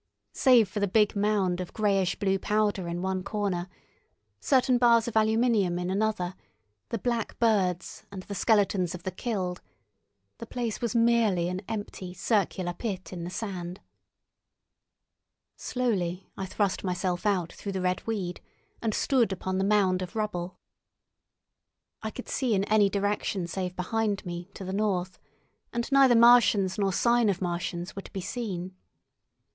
[0.33, 3.69] Save for the big mound of greyish blue powder in one corner,
[4.39, 6.33] certain bars of aluminium in another,
[6.89, 9.61] the black birds, and the skeletons of the killed,
[10.39, 13.79] the place was merely an empty circular pit in the sand.
[15.55, 18.41] Slowly I thrust myself out through the red weed,
[18.81, 20.57] and stood upon the mound of rubble.
[22.01, 25.19] I could see in any direction save behind me, to the north,
[25.71, 28.73] and neither Martians nor sign of Martians were to be seen.